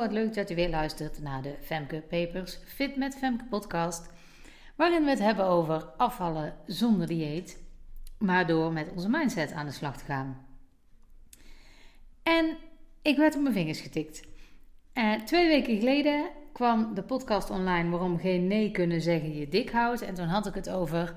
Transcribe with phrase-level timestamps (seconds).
[0.00, 4.10] Wat leuk dat u weer luistert naar de Femke Papers Fit met Femke podcast.
[4.76, 7.62] Waarin we het hebben over afvallen zonder dieet,
[8.18, 10.46] maar door met onze mindset aan de slag te gaan.
[12.22, 12.56] En
[13.02, 14.22] ik werd op mijn vingers getikt.
[14.94, 19.70] Uh, twee weken geleden kwam de podcast online waarom geen nee kunnen zeggen je dik
[19.70, 20.02] houdt.
[20.02, 21.14] En toen had ik het over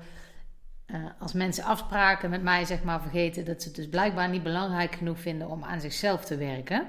[0.86, 4.42] uh, als mensen afspraken met mij zeg maar vergeten dat ze het dus blijkbaar niet
[4.42, 6.86] belangrijk genoeg vinden om aan zichzelf te werken.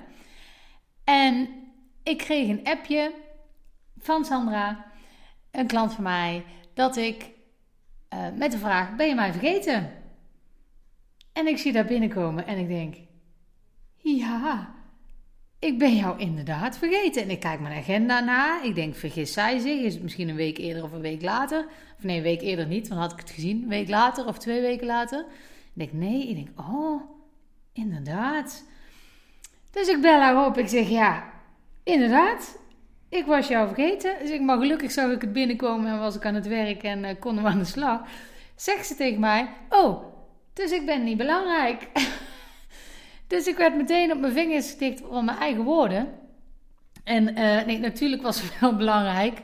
[1.03, 1.64] En
[2.05, 3.12] ik kreeg een appje
[3.98, 4.86] van Sandra,
[5.52, 7.30] een klant van mij, dat ik
[8.14, 9.91] uh, met de vraag: Ben je mij vergeten?
[11.34, 12.95] En ik zie daar binnenkomen en ik denk:
[13.98, 14.73] Ja,
[15.59, 17.22] ik ben jou inderdaad vergeten.
[17.22, 18.62] En ik kijk mijn agenda na.
[18.64, 19.81] Ik denk: Vergis zij zich?
[19.81, 21.67] Is het misschien een week eerder of een week later?
[21.98, 23.61] Of nee, een week eerder niet, want had ik het gezien.
[23.61, 25.20] Een week later of twee weken later.
[25.20, 27.02] Ik denk: Nee, ik denk: Oh,
[27.73, 28.64] inderdaad.
[29.72, 30.58] Dus ik bel haar op.
[30.58, 31.33] Ik zeg, ja,
[31.86, 32.58] inderdaad.
[33.09, 34.16] Ik was jou vergeten.
[34.22, 37.03] Dus ik, maar gelukkig zag ik het binnenkomen en was ik aan het werk en
[37.03, 38.02] uh, konden we aan de slag.
[38.55, 40.03] Zegt ze tegen mij, oh,
[40.53, 41.88] dus ik ben niet belangrijk.
[43.27, 46.08] dus ik werd meteen op mijn vingers getikt van mijn eigen woorden.
[47.03, 49.42] En uh, nee, natuurlijk was het wel belangrijk.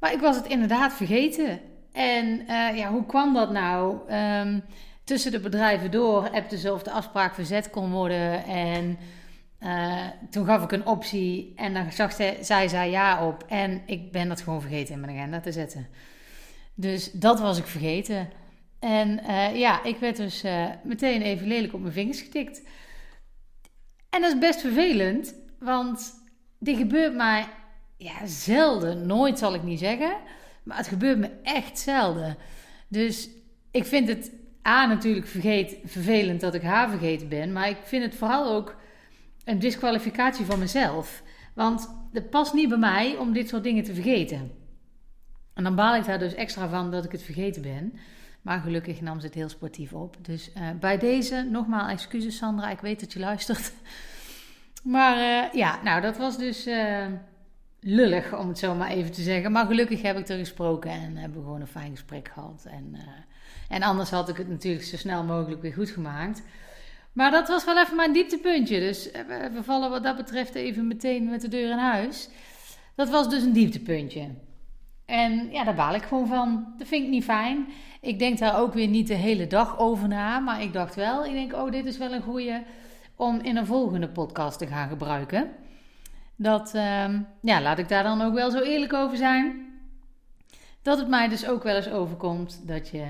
[0.00, 1.60] Maar ik was het inderdaad vergeten.
[1.92, 4.12] En uh, ja, hoe kwam dat nou?
[4.12, 4.64] Um,
[5.08, 8.44] tussen de bedrijven door appte ze of de afspraak verzet kon worden.
[8.44, 8.98] En
[9.60, 13.44] uh, toen gaf ik een optie en dan zag zij, zij zei ja op.
[13.48, 15.86] En ik ben dat gewoon vergeten in mijn agenda te zetten.
[16.74, 18.30] Dus dat was ik vergeten.
[18.78, 22.62] En uh, ja, ik werd dus uh, meteen even lelijk op mijn vingers getikt.
[24.10, 26.14] En dat is best vervelend, want
[26.58, 27.46] dit gebeurt mij
[27.96, 29.06] ja, zelden.
[29.06, 30.16] Nooit zal ik niet zeggen.
[30.62, 32.36] Maar het gebeurt me echt zelden.
[32.88, 33.28] Dus
[33.70, 34.30] ik vind het
[34.66, 37.52] A natuurlijk vergeet, vervelend dat ik haar vergeten ben.
[37.52, 38.76] Maar ik vind het vooral ook
[39.48, 41.22] een disqualificatie van mezelf.
[41.54, 44.50] Want het past niet bij mij om dit soort dingen te vergeten.
[45.54, 47.92] En dan baal ik daar dus extra van dat ik het vergeten ben.
[48.42, 50.16] Maar gelukkig nam ze het heel sportief op.
[50.20, 53.72] Dus uh, bij deze, nogmaals excuses Sandra, ik weet dat je luistert.
[54.82, 57.06] Maar uh, ja, nou dat was dus uh,
[57.80, 59.52] lullig om het zo maar even te zeggen.
[59.52, 62.66] Maar gelukkig heb ik er gesproken en hebben we gewoon een fijn gesprek gehad.
[62.70, 62.96] En,
[63.68, 66.42] en anders had ik het natuurlijk zo snel mogelijk weer goed gemaakt.
[67.18, 68.80] Maar dat was wel even mijn dieptepuntje.
[68.80, 72.28] Dus eh, we vallen wat dat betreft even meteen met de deur in huis.
[72.94, 74.28] Dat was dus een dieptepuntje.
[75.04, 76.74] En ja, daar baal ik gewoon van.
[76.76, 77.66] Dat vind ik niet fijn.
[78.00, 80.38] Ik denk daar ook weer niet de hele dag over na.
[80.38, 82.62] Maar ik dacht wel, ik denk, oh, dit is wel een goeie
[83.16, 85.50] om in een volgende podcast te gaan gebruiken.
[86.36, 89.66] Dat, uh, ja, laat ik daar dan ook wel zo eerlijk over zijn.
[90.82, 93.06] Dat het mij dus ook wel eens overkomt dat je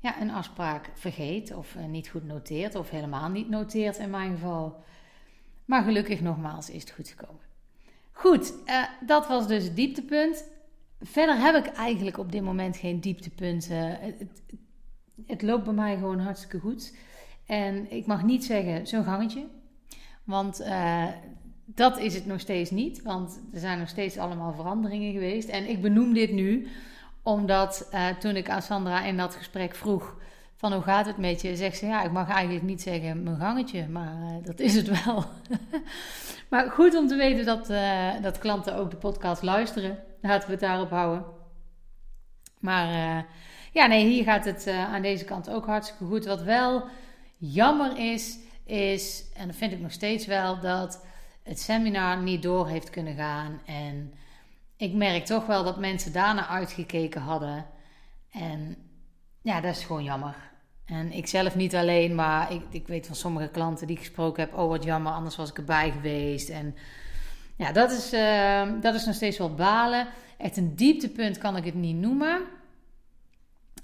[0.00, 4.30] ja, een afspraak vergeet of uh, niet goed noteert of helemaal niet noteert in mijn
[4.30, 4.84] geval.
[5.64, 7.42] Maar gelukkig nogmaals is het goed gekomen.
[8.12, 10.44] Goed, uh, dat was dus het dieptepunt.
[11.00, 14.00] Verder heb ik eigenlijk op dit moment geen dieptepunten.
[14.00, 14.42] Het,
[15.26, 16.96] het, loopt bij mij gewoon hartstikke goed.
[17.46, 19.46] En ik mag niet zeggen zo'n gangetje.
[20.24, 21.06] Want uh,
[21.64, 23.02] dat is het nog steeds niet.
[23.02, 25.48] Want er zijn nog steeds allemaal veranderingen geweest.
[25.48, 26.68] En ik benoem dit nu
[27.22, 30.16] omdat uh, toen ik aan Sandra in dat gesprek vroeg
[30.56, 33.36] van hoe gaat het met je, zegt ze ja, ik mag eigenlijk niet zeggen mijn
[33.36, 35.24] gangetje, maar uh, dat is het wel.
[36.50, 39.98] maar goed om te weten dat, uh, dat klanten ook de podcast luisteren.
[40.20, 41.24] Laten we het daarop houden.
[42.58, 43.24] Maar
[43.72, 46.24] ja, nee, hier gaat het aan deze kant ook hartstikke goed.
[46.24, 46.84] Wat wel
[47.36, 51.04] jammer is, is, en dat vind ik nog steeds wel, dat
[51.42, 54.12] het seminar niet door heeft kunnen gaan en
[54.80, 57.66] ik merk toch wel dat mensen daarna uitgekeken hadden.
[58.30, 58.76] En
[59.42, 60.36] ja, dat is gewoon jammer.
[60.84, 64.42] En ik zelf niet alleen, maar ik, ik weet van sommige klanten die ik gesproken
[64.42, 66.48] heb: oh wat jammer, anders was ik erbij geweest.
[66.48, 66.74] En
[67.56, 70.08] ja, dat is, uh, dat is nog steeds wel balen.
[70.38, 72.42] Echt een dieptepunt kan ik het niet noemen,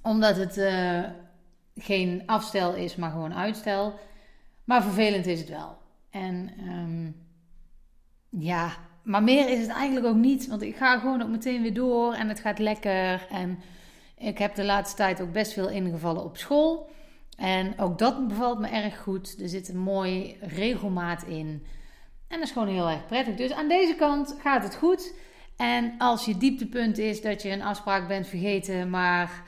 [0.02, 1.02] omdat het uh,
[1.76, 3.99] geen afstel is, maar gewoon uitstel.
[4.64, 5.78] Maar vervelend is het wel.
[6.10, 7.26] En um,
[8.28, 8.76] ja,
[9.06, 12.14] maar meer is het eigenlijk ook niet, want ik ga gewoon ook meteen weer door
[12.14, 13.26] en het gaat lekker.
[13.31, 13.58] En
[14.19, 16.91] ik heb de laatste tijd ook best veel ingevallen op school.
[17.37, 19.41] En ook dat bevalt me erg goed.
[19.41, 21.67] Er zit een mooi regelmaat in.
[22.29, 23.35] En dat is gewoon heel erg prettig.
[23.35, 25.14] Dus aan deze kant gaat het goed.
[25.56, 29.43] En als je dieptepunt is dat je een afspraak bent vergeten, maar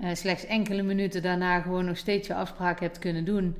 [0.00, 3.56] uh, slechts enkele minuten daarna gewoon nog steeds je afspraak hebt kunnen doen.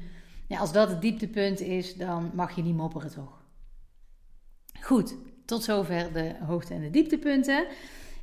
[0.48, 3.42] Ja, als dat het dieptepunt is, dan mag je niet mopperen toch?
[4.80, 7.66] Goed, tot zover de hoogte- en de dieptepunten.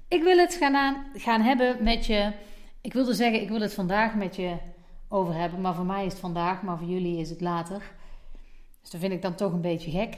[0.08, 2.32] Ik wil het gaan, aan, gaan hebben met je.
[2.82, 4.58] Ik wilde zeggen, ik wil het vandaag met je
[5.10, 5.62] over hebben.
[5.62, 7.82] Maar voor mij is het vandaag, maar voor jullie is het later.
[8.82, 10.18] Dus dat vind ik dan toch een beetje gek.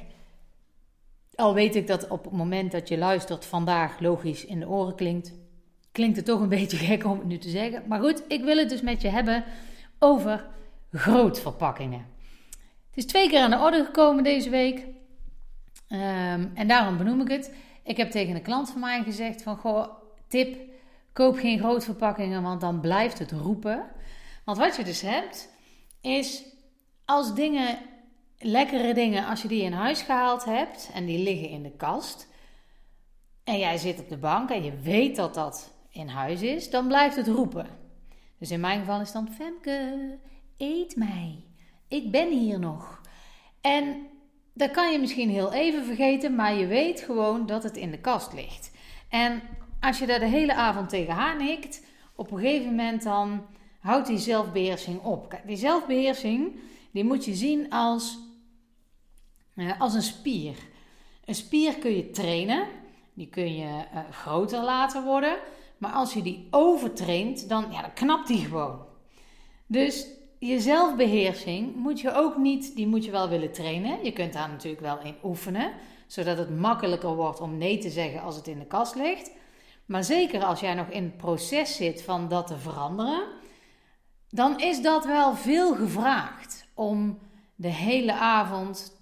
[1.35, 4.95] Al weet ik dat op het moment dat je luistert vandaag logisch in de oren
[4.95, 5.33] klinkt.
[5.91, 7.83] Klinkt het toch een beetje gek om het nu te zeggen.
[7.87, 9.43] Maar goed, ik wil het dus met je hebben
[9.99, 10.45] over
[10.91, 12.05] grootverpakkingen.
[12.87, 14.85] Het is twee keer aan de orde gekomen deze week.
[15.93, 17.53] Ehm, en daarom benoem ik het.
[17.83, 19.57] Ik heb tegen een klant van mij gezegd van...
[19.57, 19.87] Goh,
[20.27, 20.57] tip,
[21.11, 23.85] koop geen grootverpakkingen, want dan blijft het roepen.
[24.45, 25.49] Want wat je dus hebt,
[26.01, 26.43] is
[27.05, 27.77] als dingen,
[28.37, 30.89] lekkere dingen, als je die in huis gehaald hebt...
[30.93, 32.27] en die liggen in de kast...
[33.43, 36.69] en jij zit op de bank en je weet dat dat in huis is...
[36.69, 37.67] dan blijft het roepen.
[38.39, 39.29] Dus in mijn geval is dan...
[39.31, 40.19] Femke,
[40.57, 41.43] eet mij.
[41.87, 43.01] Ik ben hier nog.
[43.61, 44.11] En
[44.53, 47.99] dat kan je misschien heel even vergeten, maar je weet gewoon dat het in de
[47.99, 48.71] kast ligt.
[49.09, 49.41] En
[49.79, 51.83] als je daar de hele avond tegenaan hikt,
[52.15, 53.45] op een gegeven moment dan
[53.79, 55.39] houdt die zelfbeheersing op.
[55.45, 56.59] die zelfbeheersing,
[56.91, 58.17] die moet je zien als,
[59.55, 60.55] uh, als een spier.
[61.25, 62.67] Een spier kun je trainen,
[63.13, 65.37] die kun je uh, groter laten worden.
[65.77, 68.85] Maar als je die overtraint, dan, ja, dan knapt die gewoon.
[69.67, 70.07] Dus
[70.47, 74.03] je zelfbeheersing moet je ook niet, die moet je wel willen trainen.
[74.03, 75.71] Je kunt daar natuurlijk wel in oefenen,
[76.07, 79.31] zodat het makkelijker wordt om nee te zeggen als het in de kast ligt.
[79.85, 83.23] Maar zeker als jij nog in het proces zit van dat te veranderen,
[84.29, 87.19] dan is dat wel veel gevraagd om
[87.55, 89.01] de hele avond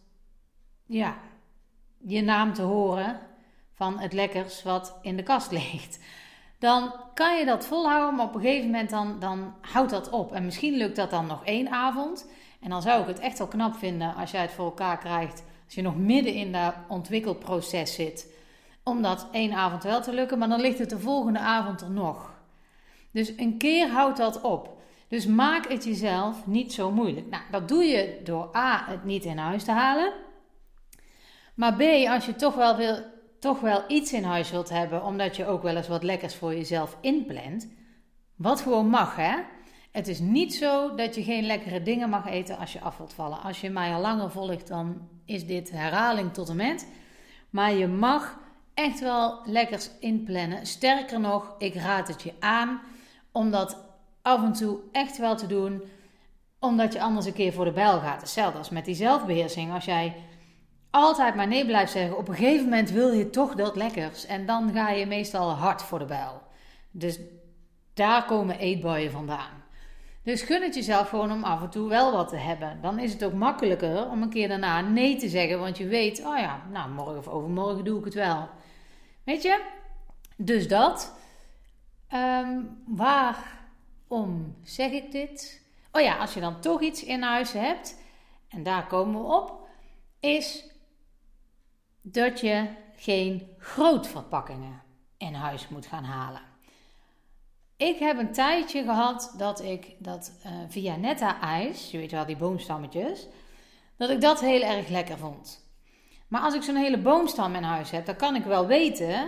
[0.86, 1.18] ja,
[1.98, 3.20] je naam te horen
[3.74, 6.00] van het lekkers wat in de kast ligt
[6.62, 10.32] dan kan je dat volhouden, maar op een gegeven moment dan, dan houdt dat op.
[10.32, 12.30] En misschien lukt dat dan nog één avond.
[12.60, 15.44] En dan zou ik het echt wel knap vinden als jij het voor elkaar krijgt,
[15.66, 18.34] als je nog midden in dat ontwikkelproces zit,
[18.84, 21.92] om dat één avond wel te lukken, maar dan ligt het de volgende avond er
[21.92, 22.34] nog.
[23.12, 24.78] Dus een keer houdt dat op.
[25.08, 27.30] Dus maak het jezelf niet zo moeilijk.
[27.30, 30.14] Nou, dat doe je door A, het niet in huis te halen.
[31.54, 33.04] Maar B, als je toch wel wil
[33.42, 36.56] toch wel iets in huis wilt hebben, omdat je ook wel eens wat lekkers voor
[36.56, 37.68] jezelf inplant.
[38.36, 39.36] Wat gewoon mag, hè?
[39.92, 43.14] Het is niet zo dat je geen lekkere dingen mag eten als je af wilt
[43.14, 43.42] vallen.
[43.42, 46.88] Als je mij al langer volgt, dan is dit herhaling tot en met.
[47.50, 48.40] Maar je mag
[48.74, 50.66] echt wel lekkers inplannen.
[50.66, 52.82] Sterker nog, ik raad het je aan
[53.32, 53.78] om dat
[54.22, 55.82] af en toe echt wel te doen,
[56.60, 58.22] omdat je anders een keer voor de bijl gaat.
[58.22, 59.74] Hetzelfde als met die zelfbeheersing.
[59.74, 60.16] Als jij
[60.92, 64.26] altijd maar nee blijft zeggen, op een gegeven moment wil je toch dat lekkers.
[64.26, 66.42] En dan ga je meestal hard voor de bijl.
[66.92, 67.20] Dus
[67.94, 69.64] daar komen eetbuien vandaan.
[70.24, 72.82] Dus gun het jezelf gewoon om af en toe wel wat te hebben.
[72.82, 75.60] Dan is het ook makkelijker om een keer daarna nee te zeggen.
[75.60, 78.50] Want je weet, oh ja, nou morgen of overmorgen doe ik het wel.
[79.24, 79.64] Weet je?
[80.36, 81.20] Dus dat.
[82.14, 85.62] Um, waarom zeg ik dit?
[85.92, 87.98] Oh ja, als je dan toch iets in huis hebt,
[88.50, 89.68] en daar komen we op,
[90.20, 90.71] is
[92.02, 94.82] dat je geen grootverpakkingen
[95.18, 96.42] in huis moet gaan halen.
[97.78, 102.26] Ik heb een tijdje gehad dat ik dat uh, via Netta ijs, je weet wel
[102.26, 103.28] die boomstammetjes,
[103.98, 105.66] dat ik dat heel erg lekker vond.
[106.28, 109.28] Maar als ik zo'n hele boomstam in huis heb, dan kan ik wel weten,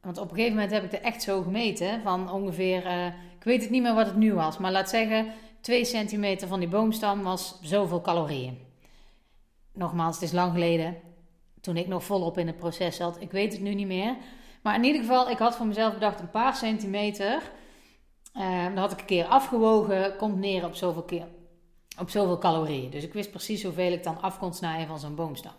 [0.00, 3.44] want op een gegeven moment heb ik er echt zo gemeten van ongeveer, uh, ik
[3.44, 6.68] weet het niet meer wat het nu was, maar laat zeggen 2 centimeter van die
[6.68, 8.58] boomstam was zoveel calorieën.
[9.72, 10.96] Nogmaals, het is lang geleden
[11.66, 13.20] toen ik nog volop in het proces zat.
[13.20, 14.16] Ik weet het nu niet meer.
[14.62, 17.42] Maar in ieder geval, ik had voor mezelf bedacht een paar centimeter.
[18.36, 21.26] Uh, dan had ik een keer afgewogen, komt neer op zoveel, keer,
[22.00, 22.90] op zoveel calorieën.
[22.90, 25.52] Dus ik wist precies hoeveel ik dan af kon snijden van zo'n boomstam.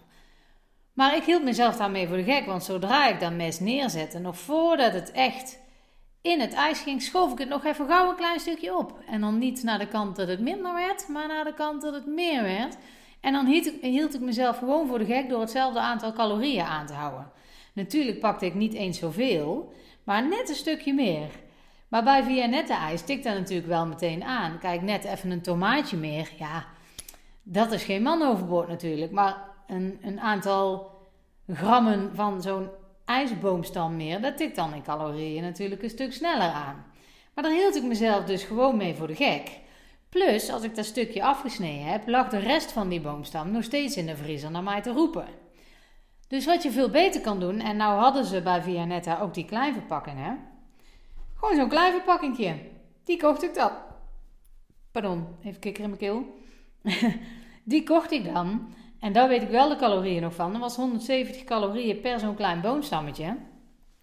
[0.94, 4.38] Maar ik hield mezelf daarmee voor de gek, want zodra ik dat mes neerzette, nog
[4.38, 5.60] voordat het echt
[6.22, 9.00] in het ijs ging, schoof ik het nog even gauw een klein stukje op.
[9.08, 11.94] En dan niet naar de kant dat het minder werd, maar naar de kant dat
[11.94, 12.78] het meer werd.
[13.28, 13.46] En dan
[13.82, 17.32] hield ik, mezelf gewoon voor de gek door hetzelfde aantal calorieën aan te houden.
[17.74, 21.30] Natuurlijk pakte ik niet eens zoveel, maar net een stukje meer.
[21.88, 24.60] Maar bij Vianette ijs tikt dat natuurlijk wel meteen aan.
[24.60, 26.32] Kijk, net even een tomaatje meer.
[26.38, 26.66] Ja,
[27.44, 29.12] dat is geen man overboord natuurlijk.
[29.12, 30.92] Maar een, een aantal
[31.48, 32.70] grammen van zo'n
[33.06, 36.86] ijsboomstam meer, dat tikt dan in calorieën natuurlijk een stuk sneller aan.
[37.34, 39.60] Maar dan hield ik mezelf dus gewoon mee voor de gek.
[40.10, 43.98] Plus, als ik dat stukje afgesneden heb, lag de rest van die boomstam nog steeds
[43.98, 45.28] in de vriezer naar mij te roepen.
[46.28, 49.46] Dus wat je veel beter kan doen, en nou hadden ze bij Vianetta ook die
[49.46, 50.40] kleinverpakkingen.
[51.36, 52.60] Gewoon zo'n klein verpakkingje.
[53.04, 53.72] Die kocht ik dan.
[54.92, 56.26] Pardon, even kikker in mijn keel.
[57.64, 58.74] die kocht ik dan.
[59.00, 60.52] En daar weet ik wel de calorieën nog van.
[60.52, 63.38] Dat was 170 calorieën per zo'n klein boomstammetje.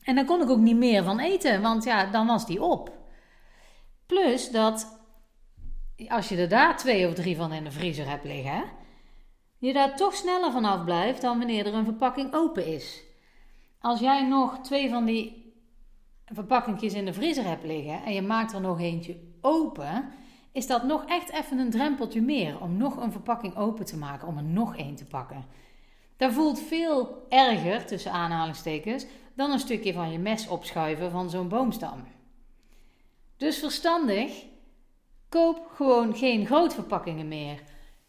[0.03, 2.93] En daar kon ik ook niet meer van eten, want ja, dan was die op.
[4.07, 5.04] Plus dat
[6.09, 8.65] als je er daar twee of drie van in de vriezer hebt liggen,
[9.59, 13.03] je daar toch sneller vanaf blijft dan wanneer er een verpakking open is.
[13.81, 15.53] Als jij nog twee van die
[16.25, 20.13] verpakkingjes in de vriezer hebt liggen en je maakt er nog eentje open,
[20.53, 24.29] is dat nog echt even een drempeltje meer om nog een verpakking open te maken,
[24.29, 25.45] om er nog één te pakken.
[26.17, 31.49] Dat voelt veel erger, tussen aanhalingstekens, dan een stukje van je mes opschuiven van zo'n
[31.49, 32.05] boomstam.
[33.37, 34.45] Dus verstandig,
[35.35, 37.63] koop gewoon geen grootverpakkingen meer.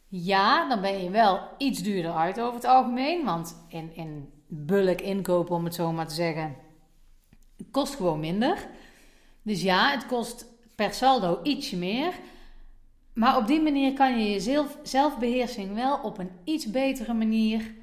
[0.07, 5.01] Ja, dan ben je wel iets duurder uit over het algemeen, want in, in bulk
[5.01, 6.55] inkopen, om het zo maar te zeggen,
[7.71, 8.67] kost gewoon minder.
[9.41, 12.13] Dus ja, het kost per saldo ietsje meer.
[13.13, 17.73] Maar op die manier kan je je zelfbeheersing wel op een iets betere manier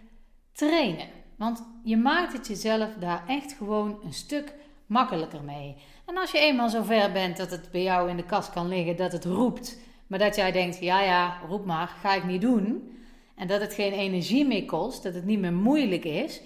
[0.53, 1.07] trainen.
[1.37, 4.55] Want je maakt het jezelf daar echt gewoon een stuk
[4.87, 5.77] makkelijker mee.
[6.13, 8.97] En als je eenmaal zover bent dat het bij jou in de kast kan liggen,
[8.97, 12.97] dat het roept, maar dat jij denkt: ja, ja, roep maar, ga ik niet doen.
[13.35, 16.41] En dat het geen energie meer kost, dat het niet meer moeilijk is,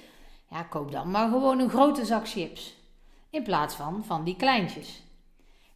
[0.50, 2.76] ja, koop dan maar gewoon een grote zak chips.
[3.30, 5.02] In plaats van van die kleintjes.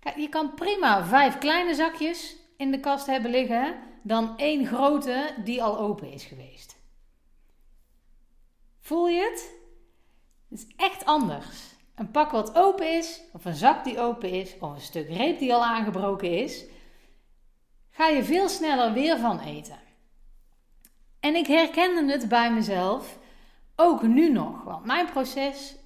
[0.00, 5.34] Kijk, je kan prima vijf kleine zakjes in de kast hebben liggen dan één grote
[5.44, 6.76] die al open is geweest.
[8.80, 9.52] Voel je het?
[10.48, 11.69] Het is echt anders.
[11.94, 15.38] Een pak wat open is, of een zak die open is, of een stuk reep
[15.38, 16.64] die al aangebroken is,
[17.90, 19.78] ga je veel sneller weer van eten.
[21.20, 23.18] En ik herkende het bij mezelf
[23.76, 24.62] ook nu nog.
[24.62, 25.76] Want mijn proces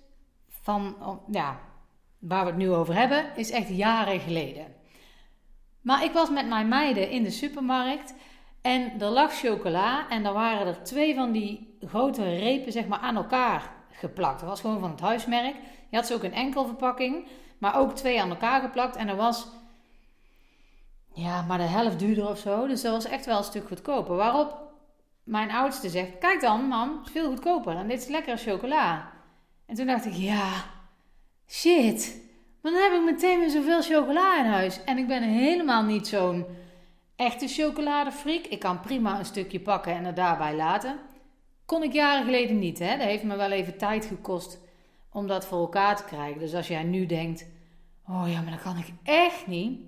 [0.49, 0.97] van,
[1.31, 1.61] ja,
[2.19, 4.75] waar we het nu over hebben, is echt jaren geleden.
[5.81, 8.15] Maar ik was met mijn meiden in de supermarkt
[8.63, 12.99] en er lag chocola en er waren er twee van die grote repen zeg maar
[12.99, 14.41] aan elkaar geplakt.
[14.41, 15.55] Dat was gewoon van het huismerk.
[15.91, 17.27] Je had ze ook een enkel verpakking,
[17.59, 19.47] maar ook twee aan elkaar geplakt en er was
[21.15, 22.67] ja, maar de helft duurder of zo.
[22.67, 24.17] Dus dat was echt wel een stuk goedkoper.
[24.17, 24.63] Waarop
[25.25, 29.13] mijn oudste zegt: Kijk dan, mam, is veel goedkoper en dit is lekkere chocola.
[29.67, 30.65] En toen dacht ik: Ja,
[31.49, 32.23] shit.
[32.61, 34.85] Maar dan heb ik meteen weer zoveel chocola in huis.
[34.85, 36.47] En ik ben helemaal niet zo'n
[37.17, 38.45] echte chocoladefreak.
[38.45, 40.99] Ik kan prima een stukje pakken en het daarbij laten.
[41.67, 42.79] Kon ik jaren geleden niet.
[42.79, 42.97] Hè?
[42.97, 44.61] Dat heeft me wel even tijd gekost
[45.13, 46.41] om dat voor elkaar te krijgen.
[46.41, 47.47] Dus als jij nu denkt:
[48.09, 49.81] Oh ja, maar dat kan ik echt niet.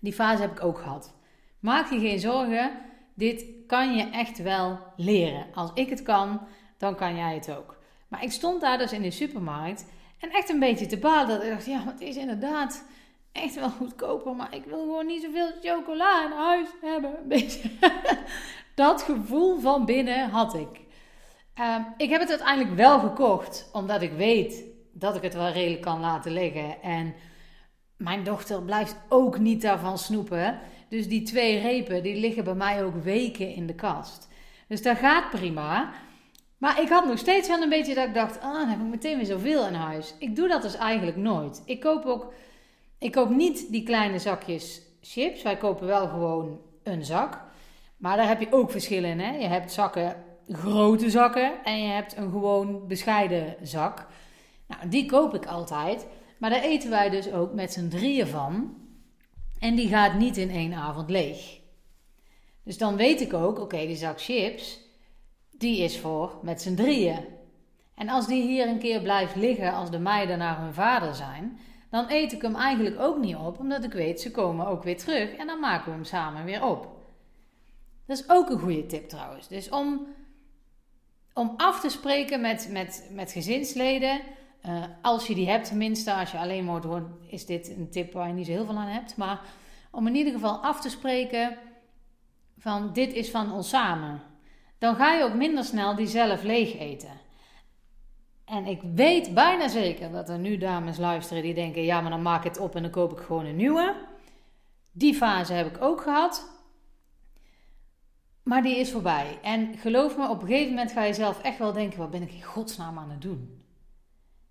[0.00, 1.14] Die fase heb ik ook gehad.
[1.58, 2.72] Maak je geen zorgen.
[3.14, 5.46] Dit kan je echt wel leren.
[5.54, 6.40] Als ik het kan,
[6.78, 7.76] dan kan jij het ook.
[8.08, 9.86] Maar ik stond daar dus in de supermarkt
[10.18, 11.28] en echt een beetje te balen.
[11.28, 12.84] Dat ik dacht, ja, het is inderdaad
[13.32, 17.14] echt wel goedkoper, maar ik wil gewoon niet zoveel chocola in huis hebben.
[17.28, 17.70] Beetje.
[18.74, 20.86] dat gevoel van binnen had ik.
[21.58, 25.82] Ehm, ik heb het uiteindelijk wel gekocht, omdat ik weet dat ik het wel redelijk
[25.82, 26.82] kan laten liggen.
[26.82, 27.14] En
[27.96, 30.58] mijn dochter blijft ook niet daarvan snoepen.
[30.88, 34.28] Dus die twee repen, die liggen bij mij ook weken in de kast.
[34.68, 35.92] Dus dat gaat prima.
[36.58, 38.86] Maar ik had nog steeds wel een beetje dat ik dacht, ah, dan heb ik
[38.86, 40.14] meteen weer zoveel in huis.
[40.18, 41.62] Ik doe dat dus eigenlijk nooit.
[41.64, 42.32] Ik koop ook,
[42.98, 45.42] ik koop niet die kleine zakjes chips.
[45.42, 47.40] Wij kopen wel gewoon een zak.
[47.96, 49.20] Maar daar heb je ook verschillen in.
[49.20, 49.36] Hè?
[49.36, 54.06] Je hebt zakken, grote zakken en je hebt een gewoon bescheiden zak.
[54.66, 56.06] Nou, die koop ik altijd.
[56.38, 58.76] Maar daar eten wij dus ook met z'n drieën van.
[59.58, 61.60] En die gaat niet in één avond leeg.
[62.62, 64.80] Dus dan weet ik ook, oké, die zak chips,
[65.50, 67.24] die is voor met z'n drieën.
[67.94, 71.58] En als die hier een keer blijft liggen als de meiden naar hun vader zijn,
[71.90, 74.96] dan eet ik hem eigenlijk ook niet op, omdat ik weet ze komen ook weer
[74.96, 76.96] terug en dan maken we hem samen weer op.
[78.06, 79.48] Dat is ook een goede tip trouwens.
[79.48, 80.06] Dus om,
[81.38, 84.20] om af te spreken met, met, met gezinsleden,
[84.66, 88.26] uh, als je die hebt tenminste, als je alleen woont, is dit een tip waar
[88.26, 89.16] je niet zo heel veel aan hebt.
[89.16, 89.40] Maar
[89.90, 91.56] om in ieder geval af te spreken
[92.58, 94.22] van dit is van ons samen.
[94.78, 97.20] Dan ga je ook minder snel die zelf leeg eten.
[98.44, 102.22] En ik weet bijna zeker dat er nu dames luisteren die denken: ja, maar dan
[102.22, 103.94] maak ik het op en dan koop ik gewoon een nieuwe.
[104.92, 106.57] Die fase heb ik ook gehad.
[108.48, 109.38] Maar die is voorbij.
[109.42, 112.22] En geloof me, op een gegeven moment ga je zelf echt wel denken: wat ben
[112.22, 113.62] ik in godsnaam aan het doen?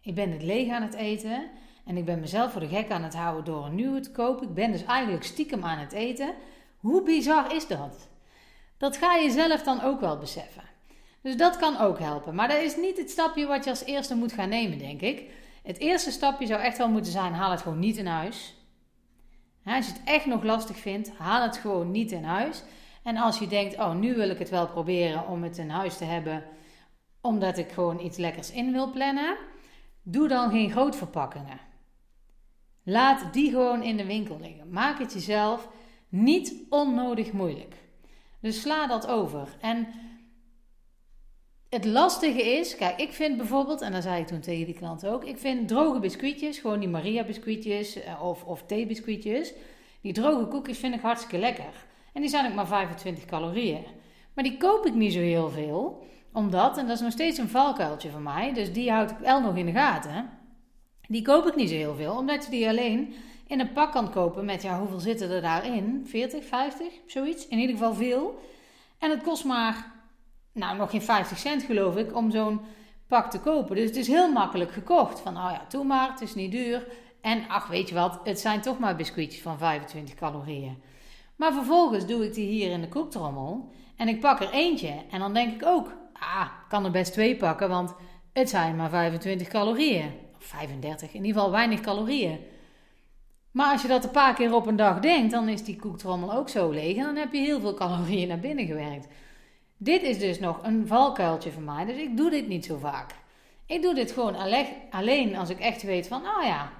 [0.01, 1.49] Ik ben het leeg aan het eten
[1.85, 4.47] en ik ben mezelf voor de gek aan het houden door een nieuwe te kopen.
[4.47, 6.33] Ik ben dus eigenlijk stiekem aan het eten.
[6.77, 8.09] Hoe bizar is dat?
[8.77, 10.63] Dat ga je zelf dan ook wel beseffen.
[11.21, 12.35] Dus dat kan ook helpen.
[12.35, 15.31] Maar dat is niet het stapje wat je als eerste moet gaan nemen, denk ik.
[15.63, 18.55] Het eerste stapje zou echt wel moeten zijn: haal het gewoon niet in huis.
[19.65, 22.63] Als je het echt nog lastig vindt, haal het gewoon niet in huis.
[23.07, 25.97] En als je denkt: oh, nu wil ik het wel proberen om het in huis
[25.97, 26.43] te hebben,
[27.21, 29.37] omdat ik gewoon iets lekkers in wil plannen
[30.03, 31.59] Doe dan geen grootverpakkingen.
[32.83, 34.69] Laat die gewoon in de winkel liggen.
[34.69, 35.67] Maak het jezelf
[36.09, 37.75] niet onnodig moeilijk.
[38.41, 39.57] Dus sla dat over.
[39.61, 39.87] En
[41.69, 45.05] het lastige is, kijk, ik vind bijvoorbeeld, en dat zei ik toen tegen die klant
[45.05, 49.53] ook, ik vind droge biscuitjes, gewoon die Maria biscuitjes eh, of, of theebiscuitjes,
[50.01, 51.86] die droge koekjes vind ik hartstikke lekker.
[52.17, 53.85] En die zijn ook maar 25 calorieën.
[54.33, 57.49] Maar die koop ik niet zo heel veel, omdat, en dat is nog steeds een
[57.49, 60.29] valkuiltje van mij, dus die houd ik wel nog in de gaten.
[61.07, 63.13] Die koop ik niet zo heel veel, omdat je die alleen
[63.47, 66.03] in een pak kan kopen met, ja, hoeveel zitten er daarin?
[66.05, 67.47] 40, 50, zoiets?
[67.47, 68.39] In ieder geval veel.
[68.99, 69.91] En het kost maar,
[70.51, 72.61] nou, nog geen 50 cent geloof ik, om zo'n
[73.07, 73.75] pak te kopen.
[73.75, 75.19] Dus het is heel makkelijk gekocht.
[75.19, 76.87] Van, nou ja, doe maar, het is niet duur.
[77.21, 80.95] En ach, weet je wat, het zijn toch maar biscuitjes van 25 calorieën.
[81.37, 83.69] Maar vervolgens doe ik die hier in de koektrommel.
[83.95, 84.93] En ik pak er eentje.
[85.09, 87.95] En dan denk ik ook, ah, kan er best twee pakken, want
[88.33, 90.11] het zijn maar 25 calorieën.
[90.37, 92.39] Of 35, in ieder geval weinig calorieën.
[93.51, 96.33] Maar als je dat een paar keer op een dag denkt, dan is die koektrommel
[96.33, 96.97] ook zo leeg.
[96.97, 99.07] En dan heb je heel veel calorieën naar binnen gewerkt.
[99.77, 103.15] Dit is dus nog een valkuiltje voor mij, dus ik doe dit niet zo vaak.
[103.65, 104.35] Ik doe dit gewoon
[104.91, 106.71] alleen als ik echt weet van, oh ja,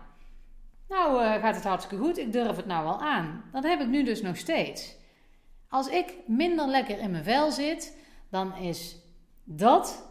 [0.89, 3.43] nou uh, gaat het hartstikke goed, ik durf het nou wel aan.
[3.51, 4.95] Dat heb ik nu dus nog steeds.
[5.69, 7.97] Als ik minder lekker in mijn vel zit,
[8.29, 8.95] dan is
[9.43, 10.07] dat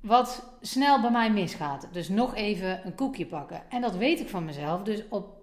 [0.00, 1.88] wat snel bij mij misgaat.
[1.92, 3.70] Dus nog even een koekje pakken.
[3.70, 4.82] En dat weet ik van mezelf.
[4.82, 5.42] Dus op,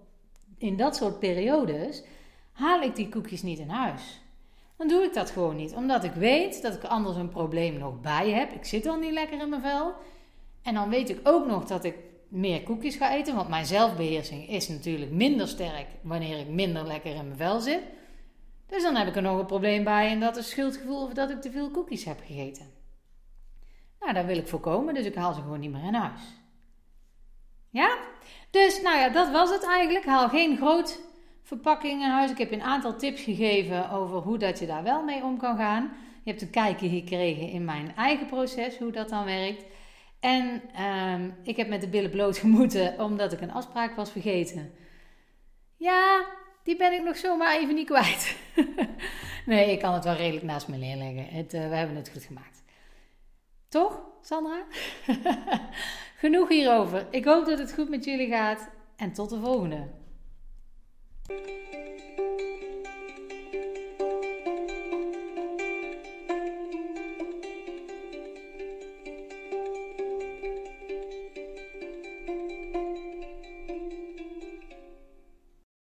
[0.57, 2.03] in dat soort periodes
[2.51, 4.21] haal ik die koekjes niet in huis.
[4.77, 5.73] Dan doe ik dat gewoon niet.
[5.73, 8.51] Omdat ik weet dat ik anders een probleem nog bij heb.
[8.51, 9.93] Ik zit al niet lekker in mijn vel.
[10.61, 11.95] En dan weet ik ook nog dat ik
[12.35, 13.35] meer koekjes ga eten.
[13.35, 17.81] Want mijn zelfbeheersing is natuurlijk minder sterk wanneer ik minder lekker in mijn vel zit.
[18.67, 21.29] Dus dan heb ik er nog een probleem bij en dat is schuldgevoel of dat
[21.29, 22.65] ik te veel koekjes heb gegeten.
[23.99, 26.21] Nou, dat wil ik voorkomen, dus ik haal ze gewoon niet meer in huis.
[27.69, 27.97] Ja?
[28.51, 30.05] Dus, nou ja, dat was het eigenlijk.
[30.05, 30.99] Haal geen groot
[31.43, 32.31] verpakking in huis.
[32.31, 35.57] Ik heb een aantal tips gegeven over hoe dat je daar wel mee om kan
[35.57, 35.91] gaan.
[36.23, 39.65] Je hebt een kijkje gekregen in mijn eigen proces, hoe dat dan werkt.
[40.25, 44.73] En um, ik heb met de billen bloot gemoeten omdat ik een afspraak was vergeten.
[45.75, 46.25] Ja,
[46.63, 48.37] die ben ik nog zomaar even niet kwijt.
[49.45, 51.25] nee, ik kan het wel redelijk naast me neerleggen.
[51.25, 52.63] Het, uh, we hebben het goed gemaakt.
[53.69, 54.63] Toch, Sandra?
[56.23, 57.07] Genoeg hierover.
[57.11, 58.69] Ik hoop dat het goed met jullie gaat.
[58.95, 59.87] En tot de volgende.